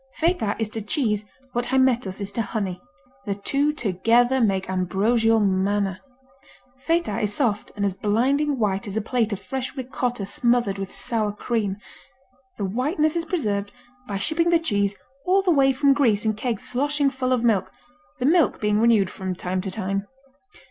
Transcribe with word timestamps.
Feta 0.15 0.55
is 0.57 0.67
to 0.69 0.81
cheese 0.81 1.25
what 1.51 1.65
Hymettus 1.67 2.19
is 2.19 2.31
to 2.31 2.41
honey. 2.41 2.81
The 3.27 3.35
two 3.35 3.71
together 3.71 4.41
make 4.41 4.67
ambrosial 4.67 5.39
manna. 5.39 6.01
Feta 6.75 7.19
is 7.19 7.35
soft 7.35 7.71
and 7.75 7.85
as 7.85 7.93
blinding 7.93 8.57
white 8.57 8.87
as 8.87 8.97
a 8.97 9.01
plate 9.01 9.31
of 9.31 9.39
fresh 9.39 9.77
Ricotta 9.77 10.25
smothered 10.25 10.79
with 10.79 10.91
sour 10.91 11.31
cream. 11.31 11.77
The 12.57 12.65
whiteness 12.65 13.15
is 13.15 13.25
preserved 13.25 13.71
by 14.07 14.17
shipping 14.17 14.49
the 14.49 14.57
cheese 14.57 14.95
all 15.27 15.43
the 15.43 15.51
way 15.51 15.71
from 15.71 15.93
Greece 15.93 16.25
in 16.25 16.33
kegs 16.33 16.67
sloshing 16.67 17.11
full 17.11 17.31
of 17.31 17.43
milk, 17.43 17.71
the 18.17 18.25
milk 18.25 18.59
being 18.59 18.79
renewed 18.79 19.11
from 19.11 19.35
time 19.35 19.61
to 19.61 19.69
time. 19.69 20.07